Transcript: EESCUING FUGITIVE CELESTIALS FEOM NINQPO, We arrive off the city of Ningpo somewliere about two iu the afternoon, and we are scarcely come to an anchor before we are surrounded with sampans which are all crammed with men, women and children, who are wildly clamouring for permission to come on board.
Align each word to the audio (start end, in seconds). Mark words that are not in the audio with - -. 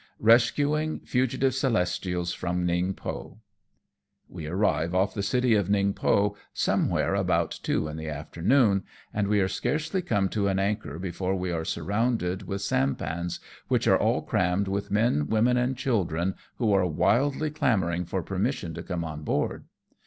EESCUING 0.19 0.99
FUGITIVE 1.05 1.53
CELESTIALS 1.53 2.33
FEOM 2.33 2.65
NINQPO, 2.65 3.37
We 4.27 4.47
arrive 4.47 4.95
off 4.95 5.13
the 5.13 5.21
city 5.21 5.53
of 5.53 5.67
Ningpo 5.69 6.35
somewliere 6.55 7.13
about 7.13 7.51
two 7.61 7.83
iu 7.87 7.93
the 7.93 8.09
afternoon, 8.09 8.81
and 9.13 9.27
we 9.27 9.41
are 9.41 9.47
scarcely 9.47 10.01
come 10.01 10.27
to 10.29 10.47
an 10.47 10.57
anchor 10.57 10.97
before 10.97 11.35
we 11.35 11.51
are 11.51 11.63
surrounded 11.63 12.47
with 12.47 12.63
sampans 12.63 13.39
which 13.67 13.87
are 13.87 13.99
all 13.99 14.23
crammed 14.23 14.67
with 14.67 14.89
men, 14.89 15.27
women 15.27 15.55
and 15.55 15.77
children, 15.77 16.33
who 16.55 16.73
are 16.73 16.87
wildly 16.87 17.51
clamouring 17.51 18.03
for 18.03 18.23
permission 18.23 18.73
to 18.73 18.81
come 18.81 19.03
on 19.03 19.21
board. 19.21 19.65